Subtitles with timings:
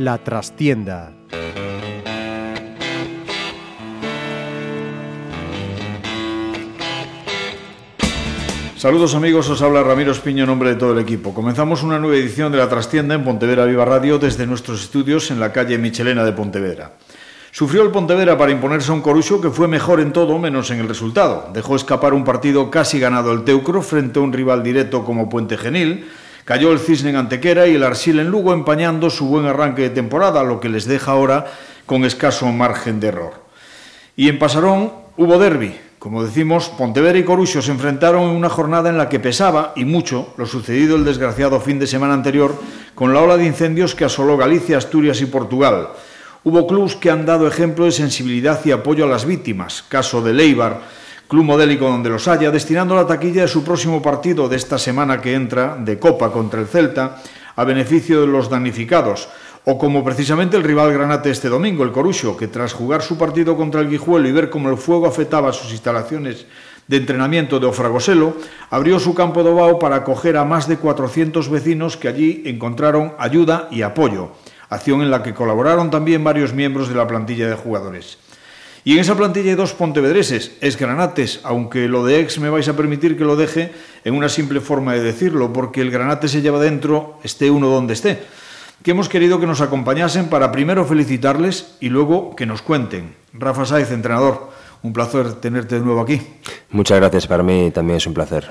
[0.00, 1.19] La trastienda.
[8.80, 11.34] Saludos amigos, os habla Ramiro Espiño en nombre de todo el equipo.
[11.34, 15.38] Comenzamos una nueva edición de La Trastienda en Pontevedra Viva Radio desde nuestros estudios en
[15.38, 16.92] la calle Michelena de Pontevedra.
[17.50, 20.80] Sufrió el Pontevedra para imponerse a un Corucho que fue mejor en todo menos en
[20.80, 21.50] el resultado.
[21.52, 25.58] Dejó escapar un partido casi ganado el Teucro frente a un rival directo como Puente
[25.58, 26.08] Genil.
[26.46, 29.90] Cayó el Cisne en Antequera y el Arsil en Lugo empañando su buen arranque de
[29.90, 31.52] temporada, lo que les deja ahora
[31.84, 33.44] con escaso margen de error.
[34.16, 38.88] Y en Pasarón hubo derby, como decimos, Pontevedra y Corucho se enfrentaron en una jornada
[38.88, 42.58] en la que pesaba, y mucho, lo sucedido el desgraciado fin de semana anterior
[42.94, 45.88] con la ola de incendios que asoló Galicia, Asturias y Portugal.
[46.42, 50.32] Hubo clubs que han dado ejemplo de sensibilidad y apoyo a las víctimas, caso de
[50.32, 50.80] Leibar,
[51.28, 55.20] club modélico donde los haya, destinando la taquilla de su próximo partido de esta semana
[55.20, 57.20] que entra, de Copa contra el Celta,
[57.56, 59.28] a beneficio de los damnificados,
[59.64, 63.56] o como precisamente el rival Granate este domingo, el Corucho, que tras jugar su partido
[63.56, 66.46] contra el Guijuelo y ver cómo el fuego afectaba sus instalaciones
[66.88, 68.34] de entrenamiento de Ofragoselo,
[68.70, 73.12] abrió su campo de Obao para acoger a más de 400 vecinos que allí encontraron
[73.18, 74.32] ayuda y apoyo,
[74.70, 78.18] acción en la que colaboraron también varios miembros de la plantilla de jugadores.
[78.82, 82.66] Y en esa plantilla hay dos pontevedreses, es Granates, aunque lo de ex me vais
[82.66, 83.72] a permitir que lo deje
[84.04, 87.92] en una simple forma de decirlo, porque el Granate se lleva dentro, esté uno donde
[87.92, 88.20] esté
[88.82, 93.14] que hemos querido que nos acompañasen para primero felicitarles y luego que nos cuenten.
[93.32, 94.50] Rafa Saiz, entrenador,
[94.82, 96.20] un placer tenerte de nuevo aquí.
[96.70, 98.50] Muchas gracias, para mí también es un placer.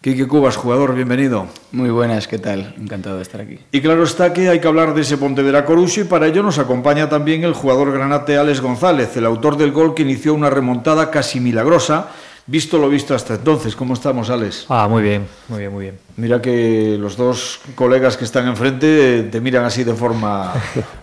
[0.00, 1.48] Quique Cubas, jugador, bienvenido.
[1.72, 2.74] Muy buenas, ¿qué tal?
[2.78, 3.58] Encantado de estar aquí.
[3.72, 6.58] Y claro está que hay que hablar de ese Pontevedra Corucho y para ello nos
[6.58, 11.10] acompaña también el jugador granate Alex González, el autor del gol que inició una remontada
[11.10, 12.10] casi milagrosa
[12.50, 14.64] Visto lo visto hasta entonces, ¿cómo estamos, Alex?
[14.70, 15.98] Ah, muy bien, muy bien, muy bien.
[16.16, 20.54] Mira que los dos colegas que están enfrente te miran así de forma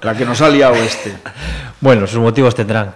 [0.01, 1.13] la que nos ha liado este.
[1.81, 2.95] Bueno, sus motivos tendrán.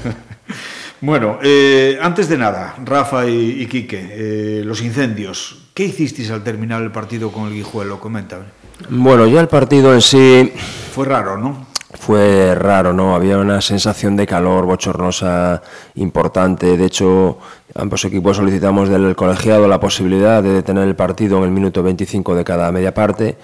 [1.00, 5.68] bueno, eh, antes de nada, Rafa y, y Quique, eh, los incendios.
[5.72, 8.00] ¿Qué hicisteis al terminar el partido con el Guijuelo?
[8.00, 8.46] Coméntame.
[8.88, 10.52] Bueno, ya el partido en sí...
[10.92, 11.69] Fue raro, ¿no?
[11.94, 13.14] Fue raro, ¿no?
[13.14, 15.62] Había una sensación de calor bochornosa
[15.96, 16.76] importante.
[16.76, 17.38] De hecho,
[17.74, 22.34] ambos equipos solicitamos del colegiado la posibilidad de detener el partido en el minuto 25
[22.34, 23.36] de cada media parte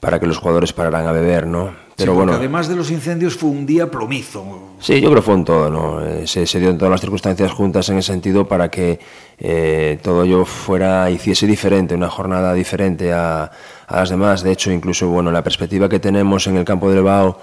[0.00, 1.90] para que los jugadores pararan a beber, ¿no?
[1.94, 4.70] Pero bueno, además de los incendios fue un día plomizo.
[4.78, 6.02] Sí, yo creo que fue en todo, ¿no?
[6.02, 8.98] Eh, se, se, dio en todas las circunstancias juntas en ese sentido para que
[9.38, 13.50] eh, todo ello fuera, hiciese diferente, una jornada diferente a,
[13.86, 14.42] a, las demás.
[14.42, 17.38] De hecho, incluso, bueno, la perspectiva que tenemos en el campo del Bao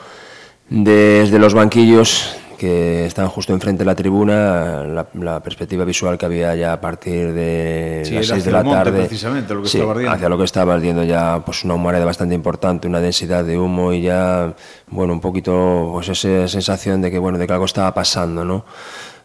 [0.69, 6.55] desde los banquillos que están justo enfrente de la tribuna, la, perspectiva visual que había
[6.55, 10.28] ya a partir de las 6 de la tarde, precisamente, lo que sí, estaba hacia
[10.28, 14.01] lo que estaba ardiendo ya pues una humareda bastante importante, una densidad de humo y
[14.01, 14.55] ya
[14.88, 18.66] bueno un poquito pues esa sensación de que bueno de que algo estaba pasando, ¿no?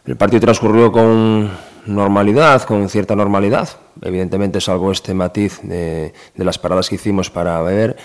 [0.05, 1.49] El partido transcurrió con
[1.87, 3.69] normalidad, con cierta normalidad,
[4.01, 7.97] evidentemente salvo este matiz de, de las paradas que hicimos para beber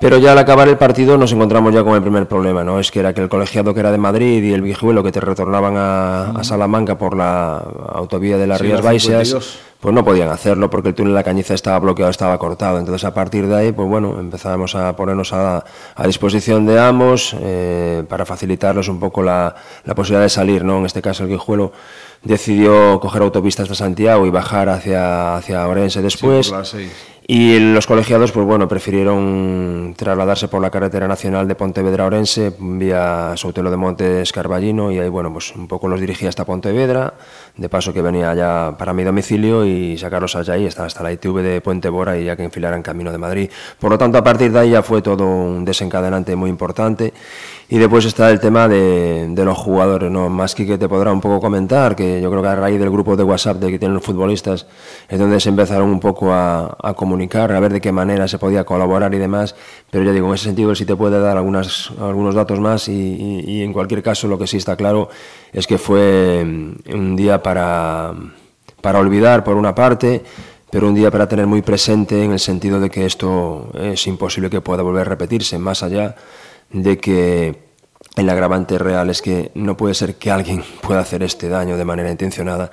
[0.00, 2.80] pero ya al acabar el partido nos encontramos ya con el primer problema, ¿no?
[2.80, 5.20] Es que era que el colegiado que era de Madrid y el Vijuelo que te
[5.20, 7.56] retornaban a, Salamanca por la
[7.92, 11.54] autovía de las Rías Baixas, pues no podían hacerlo porque el túnel de la Cañiza
[11.54, 12.78] estaba bloqueado, estaba cortado.
[12.78, 15.64] Entonces a partir de ahí, pues bueno, empezamos a ponernos a,
[16.06, 19.54] disposición de ambos eh, para facilitarles un poco la,
[19.84, 20.78] la, posibilidad de salir, ¿no?
[20.78, 21.72] En este caso el Guijuelo
[22.22, 26.52] decidió coger autopistas hasta Santiago y bajar hacia, hacia Orense después.
[27.26, 33.32] Y los colegiados, pues bueno, prefirieron trasladarse por la carretera nacional de Pontevedra Orense vía
[33.36, 37.14] Sotelo de Montes Carballino y ahí, bueno, pues un poco los dirigí hasta Pontevedra,
[37.56, 41.12] de paso que venía ya para mi domicilio y sacarlos allá y hasta, hasta la
[41.12, 43.50] ITV de Puente Bora y ya que enfilaran camino de Madrid.
[43.80, 47.14] Por lo tanto, a partir de ahí ya fue todo un desencadenante muy importante
[47.74, 50.28] y después está el tema de, los jugadores, ¿no?
[50.28, 53.16] Más que te podrá un poco comentar, que yo creo que a raíz del grupo
[53.16, 54.68] de WhatsApp de que tienen los futbolistas
[55.08, 58.62] es donde se empezaron un poco a, comunicar, a ver de qué manera se podía
[58.62, 59.56] colaborar y demás,
[59.90, 62.92] pero ya digo, en ese sentido sí te puede dar algunas, algunos datos más y,
[62.92, 65.08] y, y en cualquier caso lo que sí está claro
[65.52, 68.12] es que fue mm, un día para,
[68.82, 70.22] para olvidar por una parte,
[70.70, 74.48] pero un día para tener muy presente en el sentido de que esto es imposible
[74.48, 76.14] que pueda volver a repetirse, más allá
[76.70, 77.63] de que
[78.16, 81.84] el agravante real es que no puede ser que alguien pueda hacer este daño de
[81.84, 82.70] manera intencionada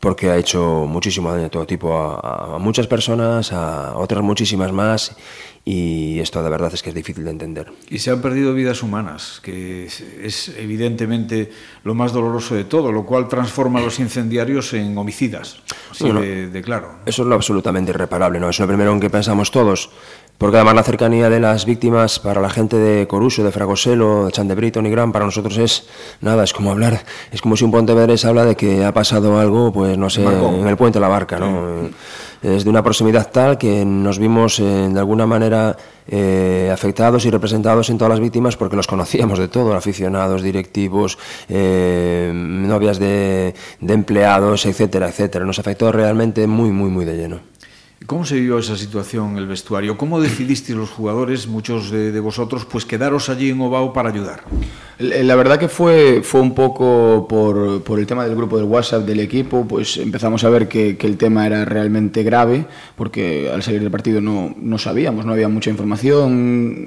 [0.00, 4.72] porque ha hecho muchísimo daño de todo tipo a, a, muchas personas, a otras muchísimas
[4.72, 5.16] más
[5.64, 7.72] y esto de verdad es que es difícil de entender.
[7.88, 11.52] Y se han perdido vidas humanas, que es evidentemente
[11.84, 15.58] lo más doloroso de todo, lo cual transforma a los incendiarios en homicidas,
[15.88, 16.96] así de, de, claro.
[17.06, 18.48] Eso es lo absolutamente irreparable, ¿no?
[18.48, 19.90] Es lo primero en que pensamos todos,
[20.42, 24.32] porque además la cercanía de las víctimas para la gente de Coruso, de Fragoselo, de
[24.32, 25.86] Chandebrito, Gran, para nosotros es
[26.20, 29.72] nada, es como hablar, es como si un pontevedrés habla de que ha pasado algo,
[29.72, 31.90] pues no sé, en el puente de la barca, ¿no?
[32.42, 35.76] Es de una proximidad tal que nos vimos eh, de alguna manera
[36.08, 41.18] eh, afectados y representados en todas las víctimas porque los conocíamos de todo, aficionados, directivos,
[41.48, 45.44] eh, novias de, de empleados, etcétera, etcétera.
[45.44, 47.52] Nos afectó realmente muy, muy, muy de lleno.
[48.06, 49.96] ¿Cómo se vivió esa situación en el vestuario?
[49.96, 54.44] ¿Cómo decidisteis los jugadores, muchos de, vosotros, pues quedaros allí en Obao para ayudar?
[54.98, 59.04] La verdad que fue, fue un poco por, por el tema del grupo del WhatsApp
[59.04, 62.66] del equipo, pues empezamos a ver que, el tema era realmente grave,
[62.96, 66.84] porque al salir del partido no, no sabíamos, no había mucha información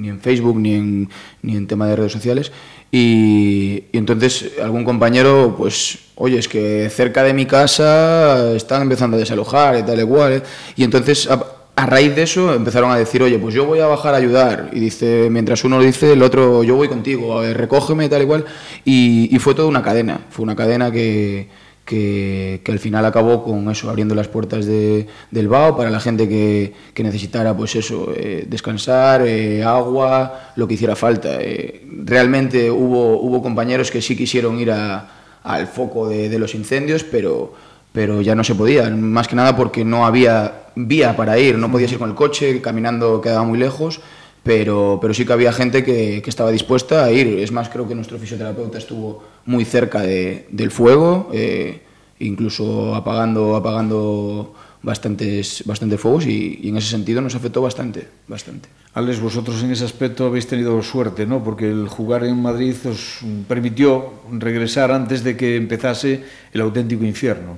[0.00, 1.08] ni en Facebook ni en,
[1.42, 2.52] ni en tema de redes sociales.
[2.96, 9.18] Y, entonces algún compañero, pues, oye, es que cerca de mi casa están empezando a
[9.20, 10.32] desalojar y tal y cual.
[10.34, 10.42] ¿eh?
[10.76, 14.14] Y entonces, a, raíz de eso, empezaron a decir, oye, pues yo voy a bajar
[14.14, 14.70] a ayudar.
[14.72, 18.44] Y dice, mientras uno dice, el otro, yo voy contigo, recógeme y tal y cual.
[18.84, 21.48] Y fue toda una cadena, fue una cadena que,
[21.84, 26.28] que, al final acabó con eso, abriendo las puertas de, del BAO para la gente
[26.28, 31.36] que, necesitara, pues eso, eh, descansar, eh, agua, lo que hiciera falta.
[31.40, 37.04] Eh, realmente hubo, hubo compañeros que sí quisieron ir al foco de, de, los incendios,
[37.04, 37.54] pero,
[37.92, 41.70] pero ya no se podía, más que nada porque no había vía para ir, no
[41.70, 44.00] podías ir con el coche, caminando quedaba muy lejos.
[44.44, 47.26] pero, pero sí que había gente que, que, estaba dispuesta a ir.
[47.40, 51.80] Es más, creo que nuestro fisioterapeuta estuvo muy cerca de, del fuego, eh,
[52.20, 58.68] incluso apagando, apagando bastantes, bastantes fuegos y, y, en ese sentido nos afectó bastante, bastante.
[58.92, 61.42] Alex, vosotros en ese aspecto habéis tenido suerte, ¿no?
[61.42, 67.56] Porque el jugar en Madrid os permitió regresar antes de que empezase el auténtico infierno.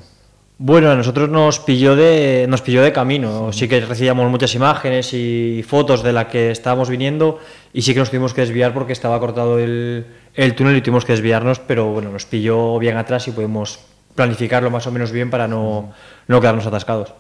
[0.59, 3.53] Bueno, a nosotros nos pilló de, nos pilló de camino.
[3.53, 7.39] Sí que recibíamos muchas imágenes y fotos de la que estábamos viniendo
[7.75, 11.05] y sí que nos tuvimos que desviar porque estaba cortado el, el túnel y tuvimos
[11.05, 13.81] que desviarnos, pero bueno, nos pilló bien atrás y pudimos
[14.15, 15.93] planificarlo más o menos bien para no,
[16.27, 17.13] no quedarnos atascados.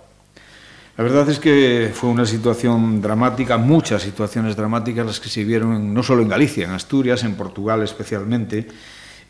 [0.96, 5.92] La verdad es que fue una situación dramática, muchas situaciones dramáticas las que se vieron
[5.92, 8.66] no solo en Galicia, en Asturias, en Portugal especialmente.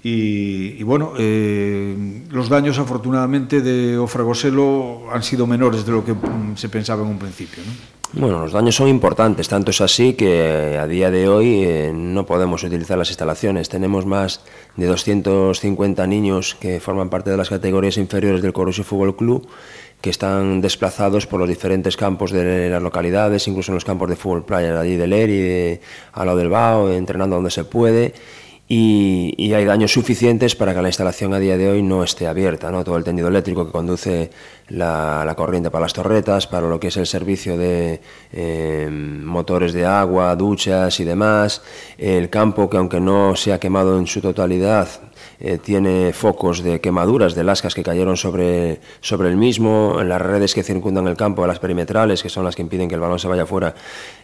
[0.02, 6.14] Y, bueno, eh, los daños afortunadamente de Ofragoselo han sido menores de lo que
[6.54, 7.62] se pensaba en un principio.
[7.66, 7.72] ¿no?
[8.12, 12.24] Bueno, los daños son importantes, tanto es así que a día de hoy eh, no
[12.24, 13.68] podemos utilizar las instalaciones.
[13.68, 14.42] Tenemos más
[14.76, 19.48] de 250 niños que forman parte de las categorías inferiores del Corusio Fútbol Club
[20.00, 24.16] que están desplazados por los diferentes campos de las localidades, incluso en los campos de
[24.16, 25.80] fútbol playa allí de Leri, de,
[26.14, 28.14] lado del Bao, entrenando donde se puede
[28.68, 32.70] y, hay daños suficientes para que la instalación a día de hoy no esté abierta.
[32.70, 32.82] ¿no?
[32.82, 34.30] Todo el tendido eléctrico que conduce
[34.68, 38.00] la, la, corriente para las torretas, para lo que es el servicio de
[38.32, 41.62] eh, motores de agua, duchas y demás,
[41.98, 44.88] el campo que aunque no se ha quemado en su totalidad,
[45.38, 50.54] eh, tiene focos de quemaduras de lascas que cayeron sobre, sobre el mismo, las redes
[50.54, 53.28] que circundan el campo, las perimetrales, que son las que impiden que el balón se
[53.28, 53.74] vaya fuera,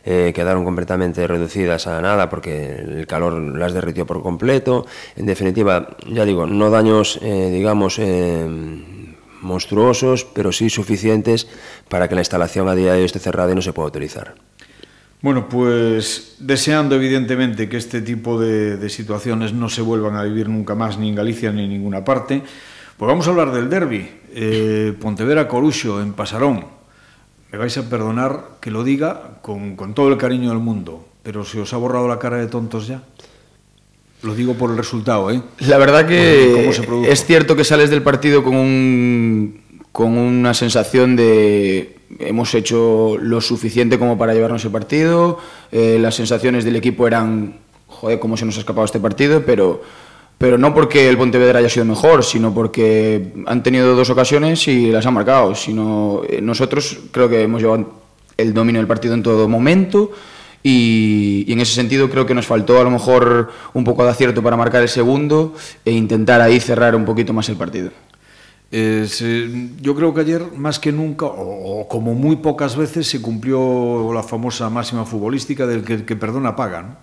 [0.05, 4.87] eh, quedaron completamente reducidas a nada porque el calor las derritió por completo.
[5.16, 7.99] En definitiva, ya digo, no daños, eh, digamos,
[9.42, 11.49] monstruosos, pero sí suficientes
[11.88, 14.34] para que la instalación a día de hoy esté cerrada y no se pueda utilizar.
[15.20, 20.49] Bueno, pues deseando evidentemente que este tipo de, de situaciones no se vuelvan a vivir
[20.49, 22.42] nunca más ni en Galicia ni en ninguna parte,
[22.96, 24.08] pues vamos a hablar del derby.
[24.34, 26.64] Eh, Pontevedra Coruxo en Pasarón.
[27.50, 31.44] Me vais a perdonar que lo diga con, con todo el cariño del mundo, pero
[31.44, 33.02] se os ha borrado la cara de tontos ya.
[34.23, 35.43] Lo digo por el resultado, ¿eh?
[35.61, 36.69] La verdad que
[37.09, 39.61] es cierto que sales del partido con, un,
[39.91, 45.38] con una sensación de hemos hecho lo suficiente como para llevarnos el partido,
[45.71, 49.83] eh, las sensaciones del equipo eran, joder, cómo se nos ha escapado este partido, pero,
[50.38, 54.91] pero no porque el Pontevedra haya sido mejor, sino porque han tenido dos ocasiones y
[54.91, 58.02] las han marcado, sino eh, nosotros creo que hemos llevado
[58.37, 60.12] el dominio del partido en todo momento
[60.62, 64.11] y, y en ese sentido creo que nos faltó a lo mejor un poco de
[64.11, 65.54] acierto para marcar el segundo
[65.85, 67.90] e intentar ahí cerrar un poquito más el partido.
[68.75, 69.50] Eh, se,
[69.83, 74.11] yo creo que ayer, más que nunca, o, o, como muy pocas veces, se cumplió
[74.14, 76.97] la famosa máxima futbolística del que que perdona paga, ¿no?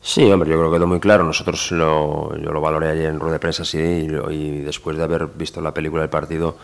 [0.00, 1.24] Sí, hombre, yo creo que quedó muy claro.
[1.24, 5.02] Nosotros lo, yo lo valoré ayer en rueda de prensa, sí, y, y después de
[5.02, 6.56] haber visto la película del partido,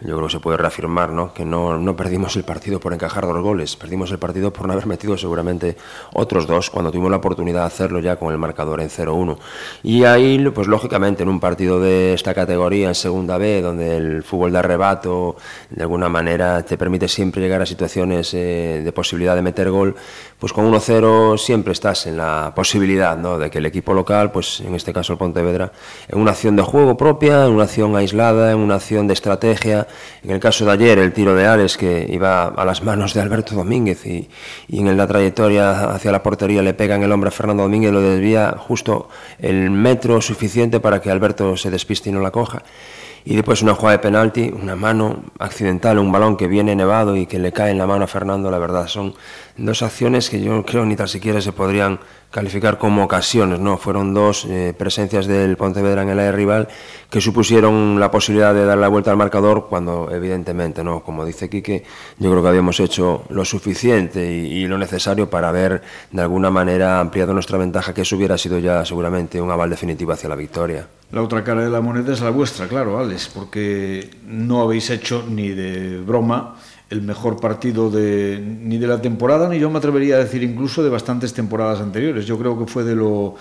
[0.00, 1.34] yo creo que se puede reafirmar ¿no?
[1.34, 4.72] que no, no, perdimos el partido por encajar dos goles, perdimos el partido por no
[4.72, 5.76] haber metido seguramente
[6.14, 9.36] otros dos cuando tuvimos la oportunidad de hacerlo ya con el marcador en 0-1.
[9.82, 14.22] Y ahí, pues lógicamente, en un partido de esta categoría, en segunda B, donde el
[14.22, 15.36] fútbol de arrebato
[15.68, 19.94] de alguna manera te permite siempre llegar a situaciones eh, de posibilidad de meter gol,
[20.38, 23.38] pues con 1-0 siempre estás en la posibilidad ¿no?
[23.38, 25.72] de que el equipo local, pues en este caso el Pontevedra,
[26.08, 29.86] en una acción de juego propia, en una acción aislada, en una acción de estrategia,
[30.22, 33.20] en el caso de ayer, el tiro de Alex que iba a las manos de
[33.20, 34.28] Alberto Domínguez y,
[34.68, 37.92] y en la trayectoria hacia la portería le pega en el hombre a Fernando Domínguez,
[37.92, 42.62] lo desvía justo el metro suficiente para que Alberto se despiste y no la coja.
[43.24, 47.26] Y después una jugada de penalti, una mano accidental, un balón que viene nevado y
[47.26, 49.14] que le cae en la mano a Fernando, la verdad son
[49.56, 53.76] dos acciones que yo creo ni tan siquiera se podrían calificar como ocasiones, ¿no?
[53.76, 56.68] Fueron dos eh, presencias del Pontevedra en el área rival
[57.10, 61.02] que supusieron la posibilidad de dar la vuelta al marcador cuando evidentemente, ¿no?
[61.02, 61.82] Como dice Quique,
[62.18, 65.82] yo creo que habíamos hecho lo suficiente y, y, lo necesario para haber
[66.12, 70.12] de alguna manera ampliado nuestra ventaja, que eso hubiera sido ya seguramente un aval definitivo
[70.12, 70.86] hacia la victoria.
[71.10, 75.24] La otra cara de la moneda es la vuestra, claro, Alex, porque no habéis hecho
[75.28, 76.54] ni de broma
[76.90, 80.82] el mejor partido de, ni de la temporada, ni yo me atrevería a decir incluso
[80.82, 82.26] de bastantes temporadas anteriores.
[82.26, 83.36] Yo creo que fue de lo,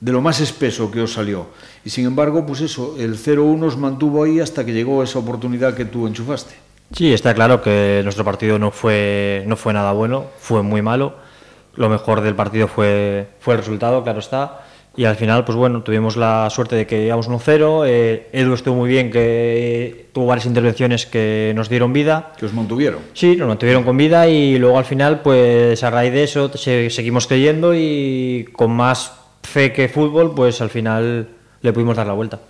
[0.00, 1.46] de lo más espeso que os salió.
[1.84, 5.74] Y sin embargo, pues eso, el 0-1 os mantuvo ahí hasta que llegó esa oportunidad
[5.74, 6.54] que tú enchufaste.
[6.92, 11.14] Sí, está claro que nuestro partido no fue, no fue nada bueno, fue muy malo.
[11.76, 14.64] Lo mejor del partido fue, fue el resultado, claro está.
[14.98, 17.84] Y al final, pues bueno, tuvimos la suerte de que íbamos 1-0.
[17.86, 22.32] Eh, Edu estuvo muy bien, que tuvo varias intervenciones que nos dieron vida.
[22.36, 22.98] ¿Que os mantuvieron?
[23.14, 26.90] Sí, nos mantuvieron con vida y luego al final, pues a raíz de eso, se,
[26.90, 29.12] seguimos creyendo y con más
[29.44, 31.28] fe que fútbol, pues al final
[31.62, 32.40] le pudimos dar la vuelta.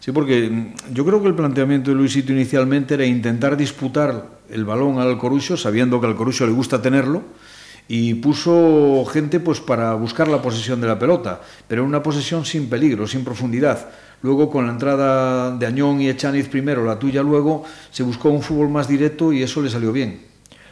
[0.00, 4.98] Sí, porque yo creo que el planteamiento de Luisito inicialmente era intentar disputar el balón
[4.98, 7.22] al Corucho, sabiendo que al Corucho le gusta tenerlo
[7.88, 12.68] y puso gente pues para buscar la posesión de la pelota, pero una posesión sin
[12.68, 13.88] peligro, sin profundidad.
[14.20, 18.42] Luego con la entrada de Añón y Echaniz primero, la tuya luego, se buscó un
[18.42, 20.26] fútbol más directo y eso le salió bien.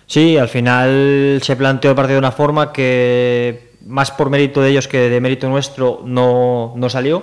[0.07, 4.71] Sí, al final se planteó el partido de una forma que más por mérito de
[4.71, 7.23] ellos que de mérito nuestro no, no salió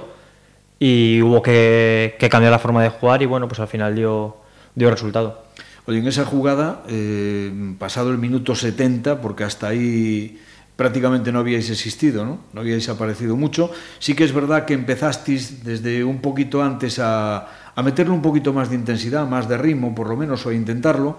[0.79, 4.37] y hubo que, que cambiar la forma de jugar y bueno, pues al final dio,
[4.73, 5.43] dio resultado.
[5.85, 10.39] Oye, en esa jugada, eh, pasado el minuto 70, porque hasta ahí
[10.77, 12.39] prácticamente no habíais existido, ¿no?
[12.53, 17.47] no habíais aparecido mucho, sí que es verdad que empezasteis desde un poquito antes a,
[17.83, 21.17] meterle un poquito más de intensidad, más de ritmo, por lo menos, o a intentarlo,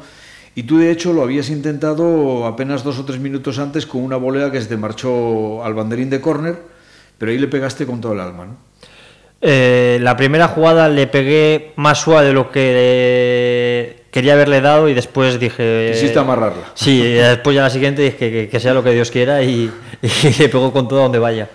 [0.55, 4.17] y tú de hecho lo habías intentado apenas dos o tres minutos antes con una
[4.17, 6.59] volea que se te marchó al banderín de córner,
[7.19, 8.57] pero ahí le pegaste con todo el alma, ¿no?
[9.47, 14.95] Eh, la primera jugada le pegué más suave de lo que quería haberle dado y
[14.95, 15.91] después dije...
[15.93, 16.71] Quisiste amarrarla.
[16.75, 19.69] Sí, y después ya la siguiente dije que, que, sea lo que Dios quiera y,
[20.03, 21.49] y, le pegó con todo donde vaya.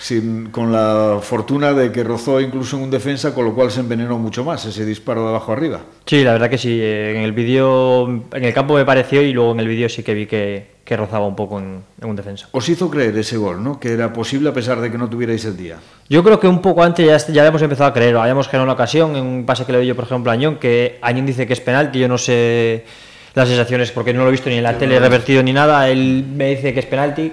[0.00, 3.80] Sin, con la fortuna de que rozó incluso en un defensa, con lo cual se
[3.80, 5.82] envenenó mucho más ese disparo de abajo arriba.
[6.06, 6.80] Sí, la verdad que sí.
[6.82, 10.14] En el vídeo, en el campo me pareció y luego en el vídeo sí que
[10.14, 12.48] vi que, que rozaba un poco en, en, un defensa.
[12.52, 13.78] Os hizo creer ese gol, ¿no?
[13.78, 15.76] Que era posible a pesar de que no tuvierais el día.
[16.08, 18.16] Yo creo que un poco antes ya, ya habíamos empezado a creer.
[18.16, 20.56] Habíamos generado una ocasión en un pase que le doy yo, por ejemplo, a Añón,
[20.56, 22.86] que Añón dice que es penal, que yo no sé
[23.34, 25.90] las sensaciones porque no lo he visto ni en la tele revertido ni nada.
[25.90, 27.30] Él me dice que es penalti.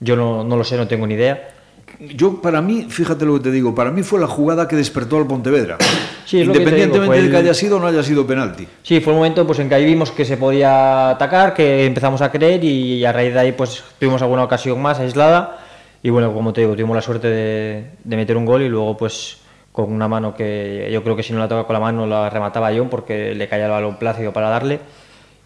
[0.00, 1.55] Yo no, no lo sé, no tengo ni idea
[2.00, 5.18] yo para mí, fíjate lo que te digo, para mí fue la jugada que despertó
[5.18, 5.78] al Pontevedra.
[6.24, 8.66] Sí, Independientemente digo, de que haya sido o no haya sido penalti.
[8.82, 12.20] Sí, fue un momento pues, en que ahí vimos que se podía atacar, que empezamos
[12.22, 15.58] a creer y a raíz de ahí pues tuvimos alguna ocasión más aislada
[16.02, 18.96] y bueno, como te digo, tuvimos la suerte de, de meter un gol y luego
[18.96, 19.38] pues
[19.72, 22.30] con una mano que yo creo que si no la toca con la mano la
[22.30, 24.80] remataba yo porque le caía el balón plácido para darle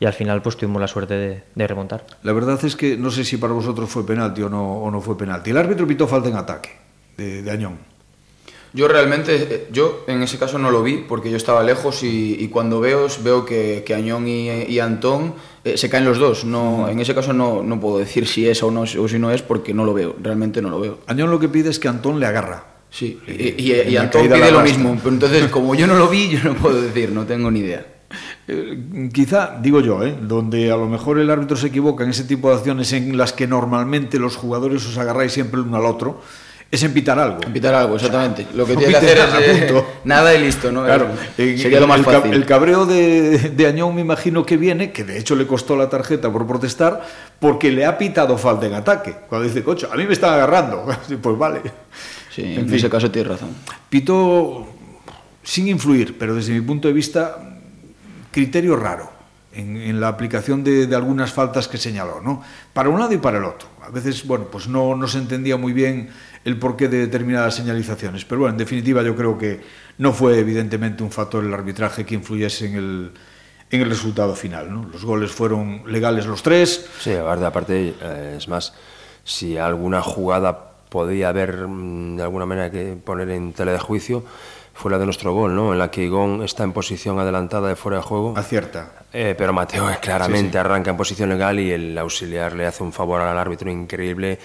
[0.01, 2.07] y al final pues tuvimos la suerte de, de, remontar.
[2.23, 5.01] La verdad es que no sé si para vosotros fue penalti o no, o no
[5.03, 5.51] fue penalti.
[5.51, 6.71] El árbitro pitó falta en ataque
[7.19, 7.79] de, de Añón.
[8.73, 12.37] Yo realmente, eh, yo en ese caso no lo vi porque yo estaba lejos y,
[12.41, 16.47] y cuando veo, veo que, que Añón y, y Antón eh, se caen los dos.
[16.47, 19.31] No, en ese caso no, no puedo decir si es o, no, o si no
[19.31, 21.01] es porque no lo veo, realmente no lo veo.
[21.09, 22.65] Añón lo que pide es que Antón le agarra.
[22.89, 24.97] Sí, y, y, y Antón pide lo mismo.
[24.97, 28.00] Pero entonces, como yo no lo vi, yo no puedo decir, no tengo ni idea.
[28.53, 30.13] Eh, quizá, digo yo, ¿eh?
[30.21, 33.33] donde a lo mejor el árbitro se equivoca en ese tipo de acciones en las
[33.33, 36.21] que normalmente los jugadores os agarráis siempre el uno al otro,
[36.69, 37.39] es en pitar algo.
[37.47, 38.49] En pitar algo, exactamente.
[38.55, 40.85] Lo que tiene que hacer es eh, nada y listo, ¿no?
[40.85, 42.33] Claro, sería el, lo más fácil.
[42.33, 45.89] El cabreo de, de Añón me imagino que viene, que de hecho le costó la
[45.89, 47.07] tarjeta por protestar,
[47.39, 49.15] porque le ha pitado falta en ataque.
[49.29, 50.87] Cuando dice, cocho, a mí me están agarrando.
[51.23, 51.61] Pues vale.
[52.35, 53.51] Sí, en, en fin, ese caso tienes razón.
[53.89, 54.67] Pito
[55.43, 57.50] sin influir, pero desde mi punto de vista
[58.31, 59.21] criterio raro
[59.53, 62.43] en, la aplicación de, algunas faltas que señaló, ¿no?
[62.73, 63.69] Para un lado y para el otro.
[63.83, 66.11] A veces, bueno, pues no, se entendía muy bien
[66.45, 68.25] el porqué de determinadas señalizaciones.
[68.25, 69.61] Pero bueno, en definitiva yo creo que
[69.99, 73.13] no fue evidentemente un factor el arbitraje que influyese en el,
[73.71, 74.73] en el resultado final.
[74.73, 74.89] ¿no?
[74.91, 76.87] Los goles fueron legales los tres.
[77.01, 78.73] Sí, aparte, eh, es más,
[79.25, 84.25] si alguna jugada podía haber mm, de alguna manera que poner en tela de juicio,
[84.81, 85.73] fuera de nuestro gol, ¿no?
[85.73, 88.35] En la que Igón está en posición adelantada de fuera de juego.
[88.37, 88.93] Acierta.
[89.13, 93.21] Eh, pero Mateo claramente arranca en posición legal y el auxiliar le hace un favor
[93.21, 94.39] al árbitro increíble,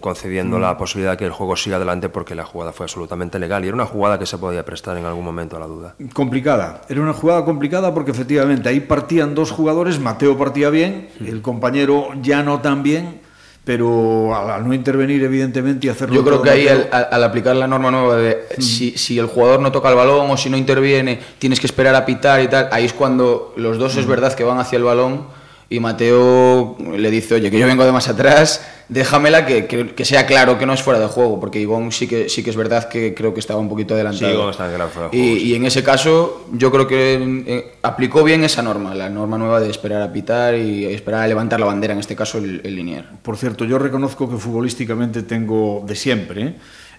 [0.00, 0.60] concediendo mm.
[0.60, 3.68] la posibilidad de que el juego siga adelante porque la jugada fue absolutamente legal y
[3.68, 5.94] era una jugada que se podía prestar en algún momento a la duda.
[6.12, 6.82] Complicada.
[6.88, 9.98] Era una jugada complicada porque efectivamente ahí partían dos jugadores.
[9.98, 11.26] Mateo partía bien, mm.
[11.26, 13.20] el compañero ya no tan bien
[13.64, 17.90] pero al, no intervenir evidentemente y hacerlo yo creo que ahí al, aplicar la norma
[17.90, 18.60] nueva de mm.
[18.62, 21.94] si, si, el jugador no toca el balón o si no interviene tienes que esperar
[21.94, 24.08] a pitar y tal ahí es cuando los dos es mm.
[24.08, 25.40] verdad que van hacia el balón
[25.72, 30.26] y Mateo le dice, oye, que yo vengo de más atrás, déjamela que, que, sea
[30.26, 32.88] claro que no es fuera de juego, porque Ivón sí que, sí que es verdad
[32.88, 34.44] que creo que estaba un poquito adelantado.
[34.44, 38.42] Sí, está fuera de y, y, en ese caso yo creo que eh, aplicó bien
[38.42, 41.94] esa norma, la norma nueva de esperar a pitar y esperar a levantar la bandera,
[41.94, 43.06] en este caso el, el linier.
[43.22, 46.54] Por cierto, yo reconozco que futbolísticamente tengo de siempre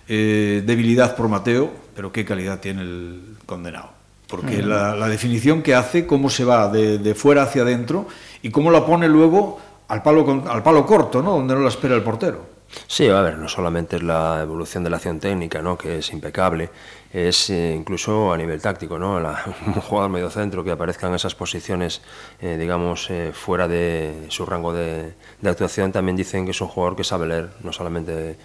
[0.07, 5.75] eh, debilidad por Mateo, pero qué calidad tiene el condenado porque la, la, definición que
[5.75, 8.07] hace, cómo se va de, de, fuera hacia adentro
[8.41, 9.59] y cómo la pone luego
[9.91, 11.31] al palo, al palo corto, ¿no?
[11.31, 12.50] Donde no la espera el portero.
[12.87, 15.77] Sí, a ver, no solamente es la evolución de la acción técnica, ¿no?
[15.77, 16.69] que es impecable,
[17.13, 19.19] es eh, incluso a nivel táctico, ¿no?
[19.19, 22.01] La, un jugador medio centro que aparezca en esas posiciones,
[22.39, 25.13] eh, digamos, eh, fuera de su rango de,
[25.43, 28.37] actuación, también dicen que es un jugador que sabe leer, no solamente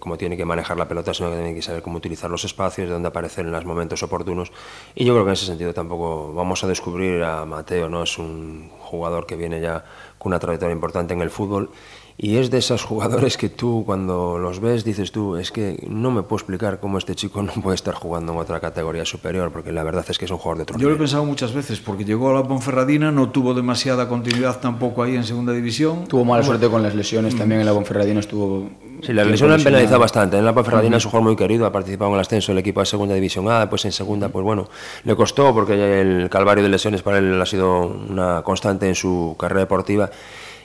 [0.00, 2.88] cómo tiene que manejar la pelota, sino que tiene que saber cómo utilizar los espacios,
[2.88, 4.50] de dónde aparecer en los momentos oportunos.
[4.96, 8.02] Y yo creo que en ese sentido tampoco vamos a descubrir a Mateo, ¿no?
[8.02, 9.84] Es un jugador que viene ya
[10.18, 11.70] con una trayectoria importante en el fútbol
[12.16, 16.12] y es de esos jugadores que tú cuando los ves dices tú, es que no
[16.12, 19.72] me puedo explicar cómo este chico no puede estar jugando en otra categoría superior, porque
[19.72, 21.80] la verdad es que es un jugador de otro Yo lo he pensado muchas veces,
[21.80, 26.06] porque llegó a la Ponferradina, no tuvo demasiada continuidad tampoco ahí en segunda división.
[26.06, 28.70] Tuvo mala suerte con las lesiones también en la Ponferradina, estuvo...
[29.02, 30.38] Sí, la lesión ha penalizado bastante.
[30.38, 32.78] En la Ponferradina es un jugador muy querido, ha participado en el ascenso del equipo
[32.78, 34.68] de segunda división A, pues en segunda, pues bueno,
[35.02, 39.34] le costó porque el calvario de lesiones para él ha sido una constante en su
[39.38, 40.10] carrera deportiva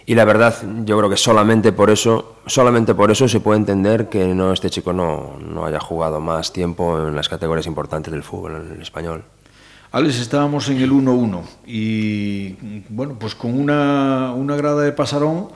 [0.10, 4.10] y la verdad, yo creo que solamente por eso, solamente por eso se puede entender
[4.10, 8.24] que no este chico no, no haya jugado más tiempo en las categorías importantes del
[8.24, 9.24] fútbol en el español.
[9.92, 15.50] Alex, estábamos en el 1-1 y bueno, pues con una, una grada de pasarón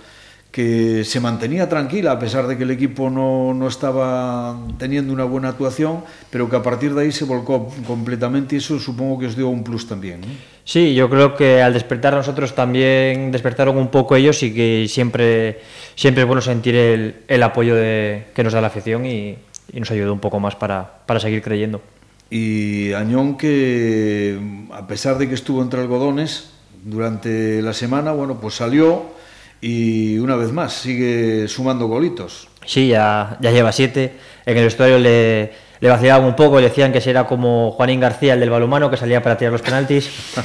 [0.54, 5.24] que se mantenía tranquila a pesar de que el equipo no, no, estaba teniendo una
[5.24, 9.26] buena actuación, pero que a partir de ahí se volcó completamente y eso supongo que
[9.26, 10.22] os dio un plus también.
[10.22, 10.28] ¿no?
[10.64, 15.60] Sí, yo creo que al despertar nosotros también despertaron un poco ellos y que siempre,
[15.96, 19.36] siempre es bueno sentir el, el apoyo de, que nos da la afición y,
[19.74, 21.82] y nos ayuda un poco más para, para seguir creyendo.
[22.30, 24.40] Y Añón que
[24.72, 26.52] a pesar de que estuvo entre algodones
[26.86, 29.23] durante la semana, bueno, pues salió
[29.64, 32.50] y una vez más sigue sumando golitos.
[32.66, 34.18] Sí, ya, ya lleva siete.
[34.46, 38.34] En el vestuario le, le vacilaban un poco, le decían que era como Juanín García,
[38.34, 40.36] el del balumano, que salía para tirar los penaltis.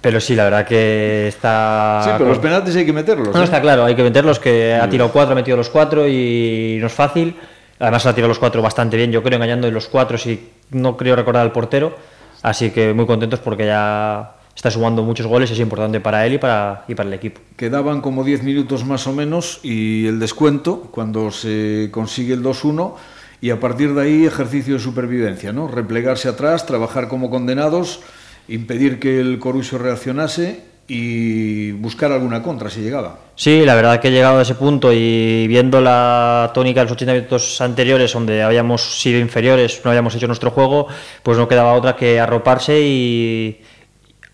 [0.00, 2.00] pero sí, la verdad que está...
[2.04, 3.34] Sí, pero los penaltis hay que meterlos.
[3.34, 3.44] No, ¿eh?
[3.44, 6.86] está claro, hay que meterlos, que ha tirado cuatro, ha metido los cuatro y no
[6.86, 7.36] es fácil.
[7.78, 10.96] Además ha tirado los cuatro bastante bien, yo creo, engañando de los cuatro, si no
[10.96, 11.94] creo recordar al portero.
[12.40, 16.38] Así que muy contentos porque ya está sumando muchos goles, es importante para él y
[16.38, 17.40] para, y para el equipo.
[17.56, 22.94] Quedaban como 10 minutos más o menos y el descuento, cuando se consigue el 2-1,
[23.40, 25.66] y a partir de ahí ejercicio de supervivencia, ¿no?
[25.66, 28.00] replegarse atrás, trabajar como condenados,
[28.48, 33.16] impedir que el Corusio reaccionase y buscar alguna contra si llegaba.
[33.36, 36.92] Sí, la verdad que he llegado a ese punto y viendo la tónica de los
[36.92, 40.88] 80 minutos anteriores donde habíamos sido inferiores, no habíamos hecho nuestro juego,
[41.22, 43.60] pues no quedaba otra que arroparse y,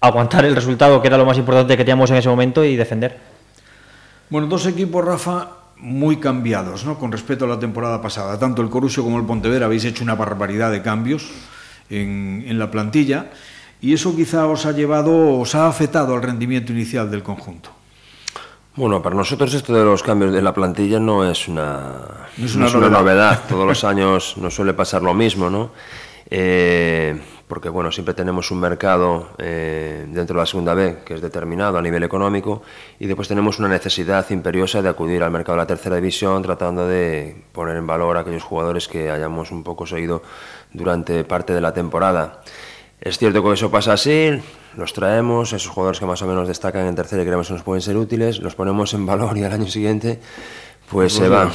[0.00, 3.18] aguantar el resultado, que era lo más importante que teníamos en ese momento, y defender.
[4.28, 6.98] Bueno, dos equipos, Rafa, muy cambiados ¿no?
[6.98, 8.38] con respecto a la temporada pasada.
[8.38, 11.30] Tanto el Corusio como el Pontevedra habéis hecho una barbaridad de cambios
[11.90, 13.30] en, en la plantilla
[13.80, 17.70] y eso quizá os ha llevado, os ha afectado al rendimiento inicial del conjunto.
[18.74, 21.92] Bueno, para nosotros esto de los cambios de la plantilla no es una,
[22.36, 23.42] no es una, no es una novedad.
[23.48, 25.70] Todos los años nos suele pasar lo mismo, ¿no?
[26.28, 31.20] Eh, porque bueno, siempre tenemos un mercado eh, dentro de la segunda B que es
[31.20, 32.62] determinado a nivel económico
[32.98, 36.88] y después tenemos una necesidad imperiosa de acudir al mercado de la tercera división tratando
[36.88, 40.22] de poner en valor a aquellos jugadores que hayamos un poco seguido
[40.72, 42.42] durante parte de la temporada.
[43.00, 44.30] Es cierto que eso pasa así,
[44.76, 47.62] los traemos, esos jugadores que más o menos destacan en tercera y creemos que nos
[47.62, 50.18] pueden ser útiles, los ponemos en valor y al año siguiente
[50.90, 51.50] pues se van.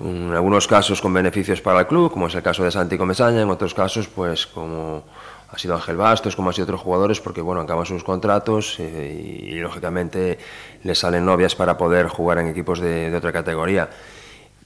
[0.00, 3.42] En algunos casos con beneficios para el club, como es el caso de Santi Comesaña,
[3.42, 5.04] en otros casos pues como
[5.50, 9.42] ha sido Ángel Bastos, como ha sido otros jugadores, porque bueno, acaban sus contratos eh,
[9.44, 10.38] y, lógicamente
[10.84, 13.90] les salen novias para poder jugar en equipos de, otra categoría.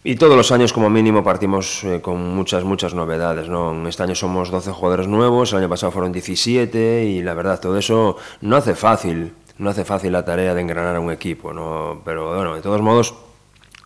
[0.05, 3.49] Y todos los años como mínimo partimos eh, con muchas, muchas novedades.
[3.49, 3.89] ¿no?
[3.89, 7.79] Este año somos 12 jugadores nuevos, el año pasado fueron 17 y la verdad todo
[7.79, 11.55] eso no hace fácil, no hace fácil la tarea de engranar a un equipo.
[11.55, 12.03] ¿no?
[12.05, 13.15] Pero bueno, de todos modos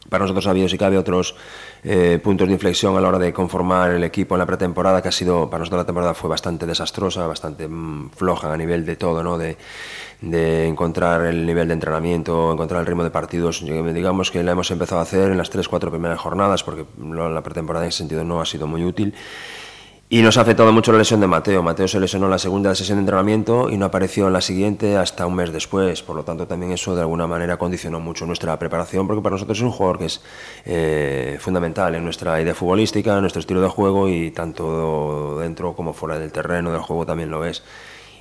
[0.08, 1.34] para nosotros ha habido, si cabe, otros
[1.84, 5.08] eh, puntos de inflexión a la hora de conformar el equipo en la pretemporada, que
[5.08, 8.96] ha sido, para nosotros la temporada fue bastante desastrosa, bastante mm, floja a nivel de
[8.96, 9.38] todo, ¿no?
[9.38, 9.56] De,
[10.20, 13.64] de encontrar el nivel de entrenamiento, encontrar el ritmo de partidos.
[13.64, 17.42] Digamos que la hemos empezado a hacer en las tres, cuatro primeras jornadas, porque la
[17.42, 19.14] pretemporada en ese sentido no ha sido muy útil.
[20.10, 21.62] Y nos ha afectado mucho la lesión de Mateo.
[21.62, 24.96] Mateo se lesionó en la segunda sesión de entrenamiento y no apareció en la siguiente
[24.96, 26.02] hasta un mes después.
[26.02, 29.58] Por lo tanto, también eso de alguna manera condicionó mucho nuestra preparación, porque para nosotros
[29.58, 30.22] es un jugador que es
[30.64, 35.92] eh, fundamental en nuestra idea futbolística, en nuestro estilo de juego y tanto dentro como
[35.92, 37.62] fuera del terreno del juego también lo es.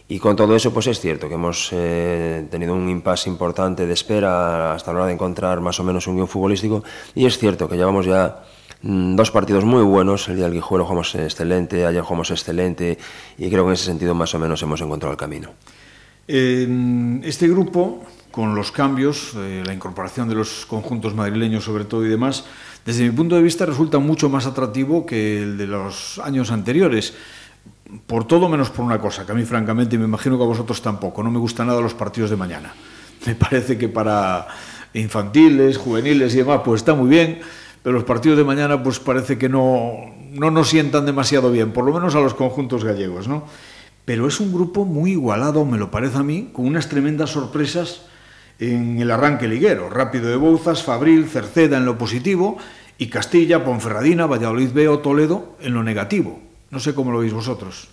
[0.09, 3.93] Y con todo eso, pues es cierto que hemos eh, tenido un impasse importante de
[3.93, 6.83] espera hasta la hora de encontrar más o menos un guion futbolístico.
[7.15, 8.43] Y es cierto que llevamos ya
[8.81, 10.27] dos partidos muy buenos.
[10.27, 12.97] El día del Guijuelo jugamos excelente, ayer jugamos excelente
[13.37, 15.49] y creo que en ese sentido más o menos hemos encontrado el camino.
[16.27, 22.09] este grupo, con los cambios, eh, la incorporación de los conjuntos madrileños sobre todo y
[22.09, 22.45] demás,
[22.85, 27.13] desde mi punto de vista resulta mucho más atractivo que el de los años anteriores.
[28.05, 30.81] Por todo menos por una cosa, que a mí francamente me imagino que a vosotros
[30.81, 32.73] tampoco, no me gustan nada los partidos de mañana.
[33.25, 34.47] Me parece que para
[34.93, 37.39] infantiles, juveniles y demás, pues está muy bien,
[37.87, 41.85] pero los partidos de mañana pues parece que no, no nos sientan demasiado bien, por
[41.85, 43.45] lo menos a los conjuntos gallegos, ¿no?
[44.03, 48.01] Pero es un grupo muy igualado, me lo parece a mí, con unas tremendas sorpresas
[48.59, 49.89] en el arranque liguero.
[49.89, 52.57] Rápido de Bouzas, Fabril, Cerceda en lo positivo
[52.97, 56.41] y Castilla, Ponferradina, Valladolid B o Toledo en lo negativo.
[56.71, 57.87] No sé cómo lo veis vosotros.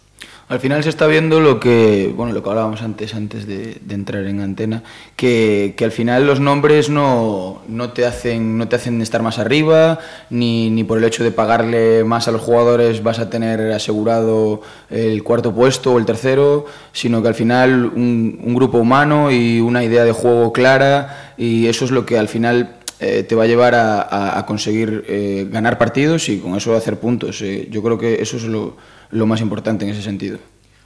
[0.47, 4.25] Al final se está viendo lo que, bueno, lo que hablábamos antes, antes de, entrar
[4.27, 4.83] en antena,
[5.17, 9.99] que, al final los nombres no, no, te hacen, no te hacen estar más arriba,
[10.29, 14.61] ni, ni, por el hecho de pagarle más a los jugadores vas a tener asegurado
[14.91, 19.83] el cuarto puesto o el tercero, sino que al final un, grupo humano y una
[19.83, 23.47] idea de juego clara, y eso es lo que al final eh, te va a
[23.47, 27.43] llevar a, conseguir eh, ganar partidos y con eso hacer puntos.
[27.43, 28.77] Eh, yo creo que eso es lo
[29.15, 30.39] lo más importante en ese sentido.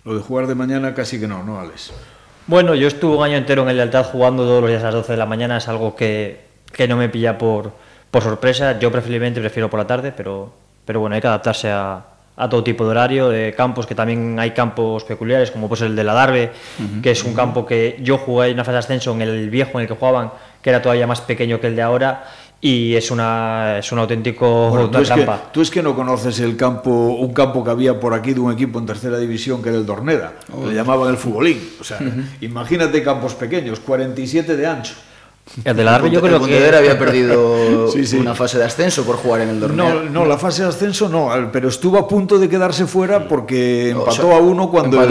[0.04, 1.92] Lo de jugar de mañana casi que no, ¿no, Alex?
[2.46, 4.94] Bueno, yo estuve un año entero en el Lealtad jugando todos los días a las
[4.94, 6.40] 12 de la mañana, es algo que,
[6.72, 7.72] que no me pilla por,
[8.10, 8.78] por sorpresa.
[8.78, 10.52] Yo preferiblemente prefiero por la tarde, pero,
[10.84, 12.04] pero bueno, hay que adaptarse a,
[12.38, 15.96] a todo tipo de horario, de campos, que también hay campos peculiares, como pues el
[15.96, 16.52] de la Darbe,
[17.02, 19.72] que es un campo que yo jugué en una fase de ascenso en el viejo
[19.74, 20.30] en el que jugaban,
[20.68, 22.24] que era todavía más pequeño que el de ahora,
[22.60, 26.40] y es una es un auténtico bueno, tú, es que, tú es que no conoces
[26.40, 29.70] el campo un campo que había por aquí de un equipo en tercera división que
[29.70, 30.34] era el Dorneda
[30.66, 31.58] le llamaban el futbolín.
[31.80, 32.00] O sea
[32.40, 34.94] imagínate campos pequeños 47 de ancho
[35.64, 39.50] el de la yo creo que había perdido una fase de ascenso por jugar en
[39.50, 39.94] el Dorneda.
[39.94, 43.90] No, no, la fase de ascenso no, pero estuvo a punto de quedarse fuera porque
[43.90, 45.02] empató a uno cuando,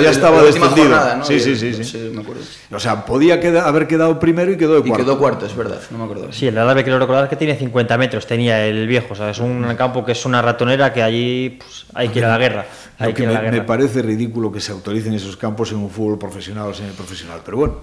[0.00, 1.24] ya estaba descendido.
[1.24, 2.10] Sí, sí, sí, sí.
[2.12, 2.42] me acuerdo.
[2.72, 5.02] O sea, podía haber quedado primero y quedó de cuarto.
[5.02, 6.32] Y quedó cuarto, es verdad, no me acuerdo.
[6.32, 9.16] Sí, el de la Darbe quiero recordar que tiene 50 metros, tenía el viejo, o
[9.16, 12.28] sea, es un campo que es una ratonera que allí pues, hay que ir a
[12.28, 12.66] la guerra.
[12.98, 16.68] Hay que me, me parece ridículo que se autoricen esos campos en un fútbol profesional
[16.68, 17.74] o semiprofesional, pero bueno.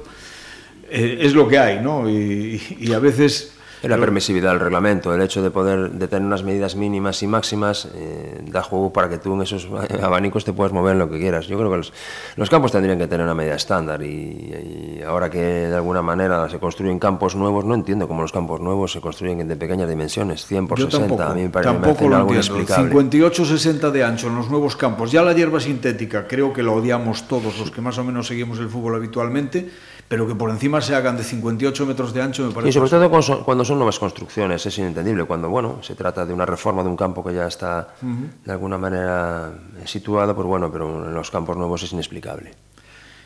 [0.96, 2.08] Eh, es lo que hay, ¿no?
[2.08, 3.54] Y, y a veces
[3.90, 7.90] la permisividad del reglamento, el hecho de poder de tener unas medidas mínimas y máximas
[7.94, 9.68] eh, da juego para que tú en esos
[10.02, 11.48] abanicos te puedas mover en lo que quieras.
[11.48, 11.90] Yo creo que
[12.38, 16.60] los, campos tendrían que tener una medida estándar y, ahora que de alguna manera se
[16.60, 20.68] construyen campos nuevos, no entiendo cómo los campos nuevos se construyen de pequeñas dimensiones, 100
[20.68, 24.76] por 60, a mí me parece, tampoco lo algo 58-60 de ancho en los nuevos
[24.78, 25.12] campos.
[25.12, 28.60] Ya la hierba sintética creo que lo odiamos todos los que más o menos seguimos
[28.60, 29.70] el fútbol habitualmente,
[30.08, 32.70] pero que por encima se hagan de 58 metros de ancho me parece...
[32.70, 35.26] Y sobre todo cuando son nuevas construcciones, es inentendible.
[35.26, 38.78] Cuando bueno, se trata de una reforma de un campo que ya está de alguna
[38.78, 39.54] manera
[39.86, 42.54] situado, pues bueno, pero en los campos nuevos es inexplicable.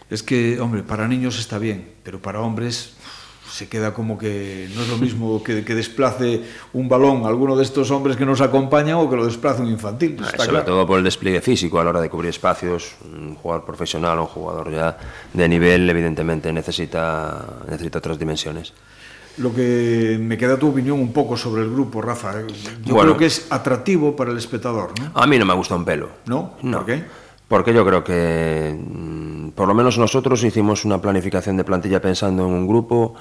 [0.10, 2.96] Es que, hombre, para niños está bien, pero para hombres
[3.52, 7.56] se queda como que no es lo mismo que, que desplace un balón a alguno
[7.56, 10.18] de estos hombres que nos acompañan o que lo desplace un infantil.
[10.22, 12.96] Ah, sobre todo por el despliegue físico a la hora de cubrir espacios.
[13.04, 14.98] Un jugador profesional o un jugador ya
[15.34, 18.74] de nivel, evidentemente, necesita, necesita otras dimensiones.
[19.38, 22.34] Lo que me queda tu opinión un poco sobre el grupo, Rafa.
[22.84, 25.12] Yo creo que es atractivo para el espectador, ¿no?
[25.14, 26.10] A mí no me gusta un pelo.
[26.26, 26.54] ¿No?
[26.62, 26.78] no.
[26.80, 27.04] ¿Por qué?
[27.48, 32.46] Porque yo creo que, mm, por lo menos nosotros hicimos una planificación de plantilla pensando
[32.46, 33.16] en un grupo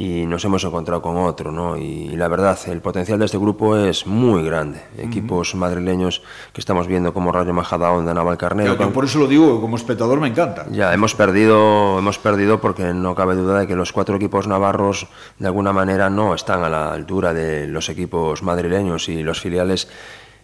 [0.00, 1.76] y nos hemos encontrado con otro, ¿no?
[1.76, 4.80] Y, la verdad, el potencial de este grupo es muy grande.
[4.96, 8.76] Equipos madrileños que estamos viendo como Rayo Majadahonda, Navalcarnero...
[8.76, 10.66] Claro, yo por eso lo digo, como espectador me encanta.
[10.70, 15.08] Ya, hemos perdido, hemos perdido porque no cabe duda de que los cuatro equipos navarros
[15.40, 19.88] de alguna manera no están a la altura de los equipos madrileños y los filiales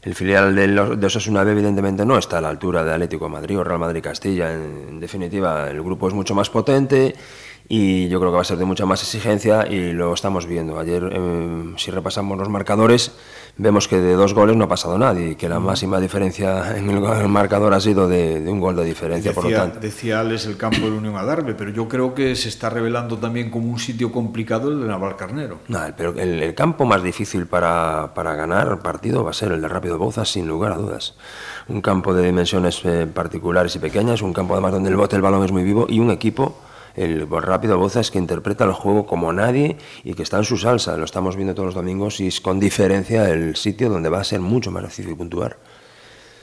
[0.02, 3.58] el filial de, de Osasuna B evidentemente no está a la altura de Atlético Madrid
[3.58, 4.52] o Real Madrid Castilla.
[4.52, 7.14] en, definitiva, el grupo es mucho más potente
[7.68, 10.78] y yo creo que va a ser de mucha más exigencia y lo estamos viendo.
[10.78, 13.12] Ayer, eh, si repasamos los marcadores,
[13.56, 16.90] vemos que de dos goles no ha pasado nadie y que la máxima diferencia en
[16.90, 19.30] el, marcador ha sido de, un gol de diferencia.
[19.30, 19.80] Decía, por lo tanto.
[19.80, 23.50] decía Alex el campo del Unión Adarve, pero yo creo que se está revelando también
[23.50, 25.60] como un sitio complicado el de Navalcarnero.
[25.68, 29.62] No, pero el, el, campo más difícil para, para, ganar partido va a ser el
[29.62, 31.14] de Rápido Bouzas, sin lugar a dudas.
[31.68, 35.22] Un campo de dimensiones eh, particulares y pequeñas, un campo además donde el bote el
[35.22, 36.58] balón es muy vivo y un equipo
[36.96, 40.56] el Rápido Boza es que interpreta el juego como nadie y que está en su
[40.56, 40.96] salsa.
[40.96, 44.24] Lo estamos viendo todos los domingos y es con diferencia el sitio donde va a
[44.24, 45.56] ser mucho más difícil puntuar.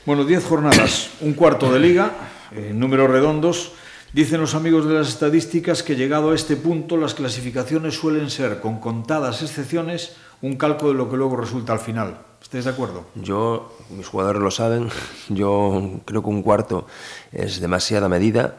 [0.06, 2.12] Bueno, 10 jornadas, un cuarto de liga,
[2.52, 3.74] eh, números redondos.
[4.14, 8.60] Dicen los amigos de las estadísticas que llegado a este punto las clasificaciones suelen ser,
[8.60, 12.18] con contadas excepciones, un cálculo de lo que luego resulta al final.
[12.42, 13.06] ¿Estáis de acuerdo?
[13.16, 14.90] Yo, mis jugadores lo saben,
[15.30, 16.88] yo creo que un cuarto
[17.32, 18.58] es demasiada medida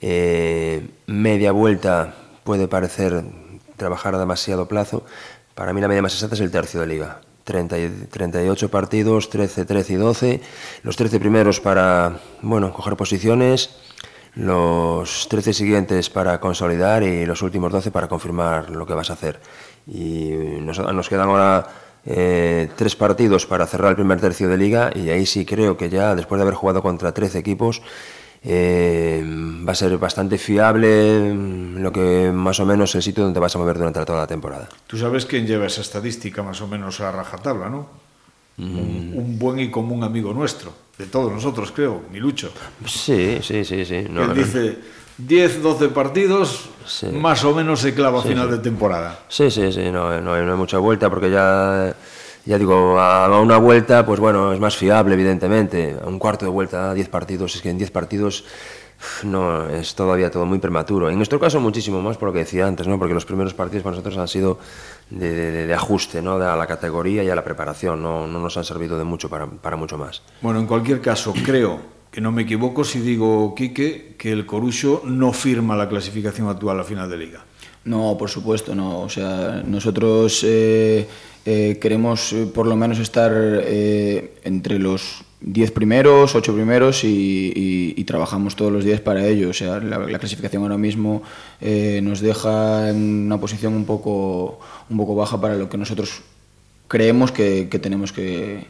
[0.00, 3.22] eh, media vuelta puede parecer
[3.76, 5.04] trabajar a demasiado plazo.
[5.54, 7.20] Para mí la media más exacta es el tercio de liga.
[7.44, 7.76] 30
[8.10, 10.40] 38 partidos, 13, 13 y 12.
[10.82, 13.70] Los 13 primeros para bueno, coger posiciones,
[14.34, 19.14] los 13 siguientes para consolidar y los últimos 12 para confirmar lo que vas a
[19.14, 19.40] hacer.
[19.86, 21.66] Y nos, nos quedan ahora
[22.06, 25.90] eh, tres partidos para cerrar el primer tercio de liga y ahí sí creo que
[25.90, 27.82] ya, después de haber jugado contra 13 equipos,
[28.42, 29.22] eh,
[29.68, 33.54] va a ser bastante fiable mm, lo que más o menos el sitio donde vas
[33.54, 34.68] a mover durante toda la temporada.
[34.86, 37.88] Tú sabes quién lleva esa estadística más o menos a rajatabla, ¿no?
[38.58, 42.52] Un, un, buen y común amigo nuestro, de todos nosotros creo, Milucho.
[42.84, 44.04] Sí, sí, sí, sí.
[44.10, 44.76] No, Él no, dice
[45.16, 47.06] 10, 12 partidos, sí.
[47.06, 48.52] más o menos se clava a sí, final sí.
[48.52, 49.20] de temporada.
[49.28, 51.94] Sí, sí, sí, no, no, no hay mucha vuelta porque ya
[52.50, 55.94] ya digo, a una vuelta, pues bueno, es más fiable, evidentemente.
[56.02, 58.44] A un cuarto de vuelta, a 10 partidos, es que en 10 partidos
[59.22, 61.08] no, es todavía todo muy prematuro.
[61.08, 62.98] En nuestro caso, muchísimo más por lo que decía antes, ¿no?
[62.98, 64.58] porque los primeros partidos para nosotros han sido
[65.10, 66.40] de, ajuste ¿no?
[66.40, 69.28] de a la categoría y a la preparación, no, no nos han servido de mucho
[69.28, 70.22] para, para mucho más.
[70.42, 71.78] Bueno, en cualquier caso, creo
[72.10, 76.80] que no me equivoco si digo, Quique, que el Corucho no firma la clasificación actual
[76.80, 77.44] a final de liga.
[77.84, 79.00] No, por supuesto, no.
[79.00, 80.44] O sea, nosotros.
[80.44, 81.06] Eh,
[81.46, 88.04] eh, queremos eh, por lo menos estar eh, entre los 10 primeros, 8 primeros y,
[88.06, 89.50] trabajamos todos los días para ello.
[89.50, 91.22] O sea, la, la clasificación ahora mismo
[91.60, 94.58] eh, nos deja en una posición un poco,
[94.90, 96.22] un poco baja para lo que nosotros
[96.88, 98.66] creemos que, que tenemos que,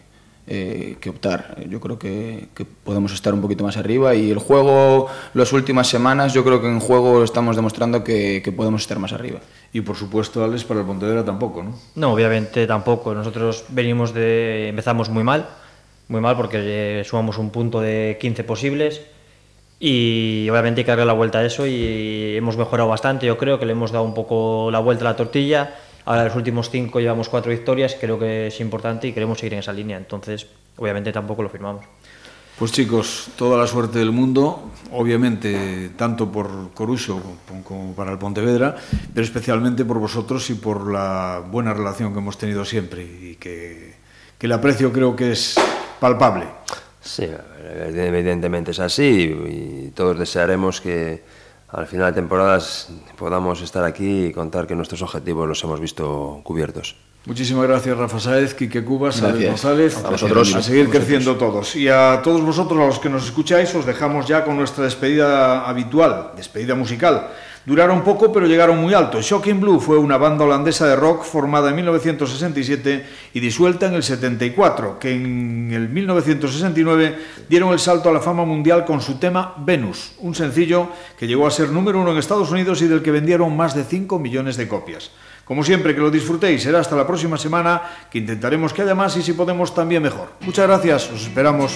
[0.46, 1.56] eh, que optar.
[1.68, 5.86] Yo creo que, que, podemos estar un poquito más arriba y el juego, las últimas
[5.86, 9.40] semanas, yo creo que en juego estamos demostrando que, que podemos estar más arriba.
[9.72, 11.78] Y por supuesto, Alex, para el Pontevedra tampoco, ¿no?
[11.94, 13.14] No, obviamente tampoco.
[13.14, 14.68] Nosotros venimos de.
[14.68, 15.46] empezamos muy mal,
[16.08, 19.02] muy mal porque sumamos un punto de 15 posibles.
[19.78, 23.26] Y obviamente hay que darle la vuelta a eso y hemos mejorado bastante.
[23.26, 25.74] Yo creo que le hemos dado un poco la vuelta a la tortilla
[26.04, 29.58] Ahora los últimos cinco llevamos cuatro victorias, creo que es importante y queremos seguir en
[29.60, 29.96] esa línea.
[29.96, 31.84] Entonces, obviamente tampoco lo firmamos.
[32.58, 38.76] Pues chicos, toda la suerte del mundo, obviamente tanto por Coruso como para el Pontevedra,
[39.14, 43.94] pero especialmente por vosotros y por la buena relación que hemos tenido siempre y que,
[44.36, 45.54] que el aprecio creo que es
[45.98, 46.48] palpable.
[47.00, 47.26] Sí,
[47.74, 51.22] evidentemente es así y todos desearemos que,
[51.72, 56.40] al final de temporadas podamos estar aquí y contar que nuestros objetivos los hemos visto
[56.42, 56.96] cubiertos.
[57.26, 60.04] Muchísimas gracias, Rafa Saez, Quique Cubas, Alex González.
[60.04, 60.54] A vosotros.
[60.54, 61.76] A seguir creciendo todos.
[61.76, 65.68] Y a todos vosotros, a los que nos escucháis, os dejamos ya con nuestra despedida
[65.68, 67.28] habitual, despedida musical.
[67.66, 69.20] Duraron poco, pero llegaron muy alto.
[69.20, 74.02] Shocking Blue fue una banda holandesa de rock formada en 1967 y disuelta en el
[74.02, 77.18] 74, que en el 1969
[77.50, 81.46] dieron el salto a la fama mundial con su tema Venus, un sencillo que llegó
[81.46, 84.56] a ser número uno en Estados Unidos y del que vendieron más de 5 millones
[84.56, 85.10] de copias.
[85.44, 86.62] Como siempre, que lo disfrutéis.
[86.62, 90.32] Será hasta la próxima semana, que intentaremos que haya más y si podemos también mejor.
[90.40, 91.72] Muchas gracias, os esperamos.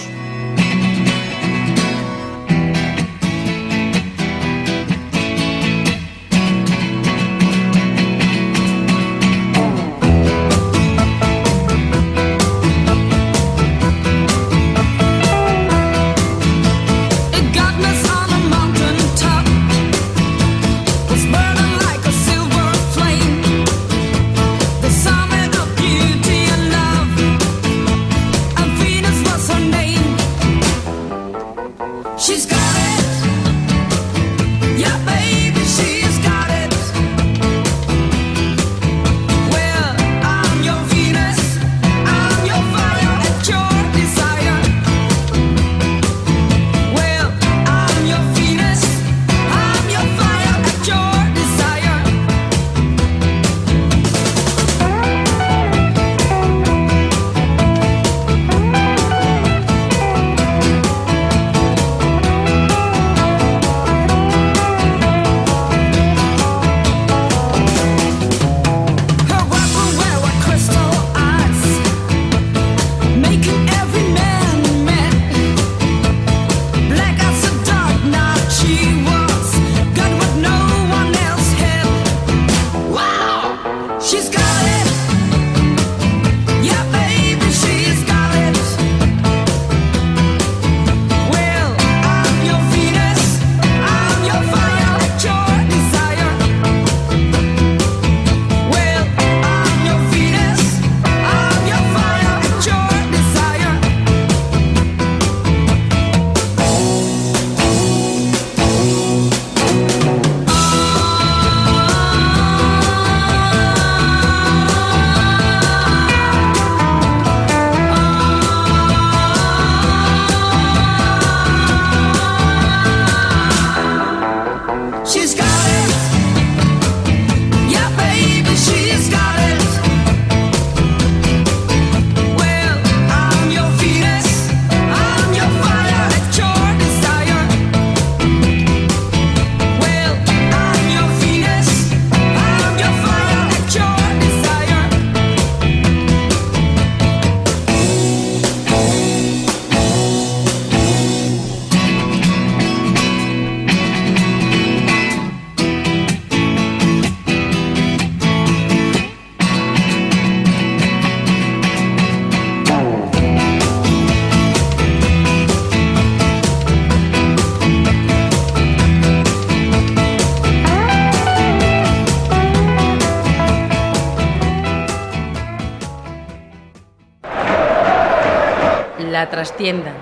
[179.65, 179.93] Trastienda.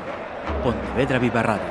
[0.62, 1.63] Pontevedra Viva Radio.